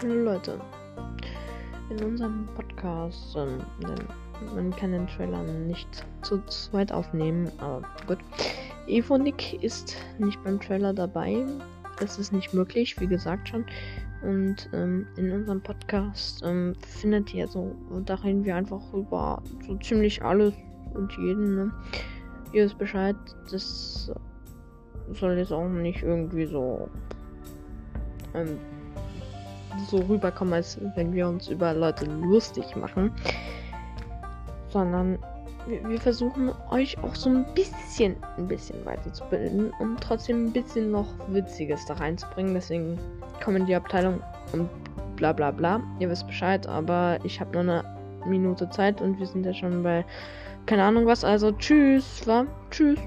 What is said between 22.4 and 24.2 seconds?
Ihr wisst Bescheid, das